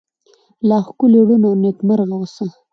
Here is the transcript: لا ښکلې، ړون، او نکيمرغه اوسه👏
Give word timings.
لا 0.67 0.77
ښکلې، 0.85 1.21
ړون، 1.27 1.41
او 1.47 1.53
نکيمرغه 1.63 2.15
اوسه👏 2.17 2.49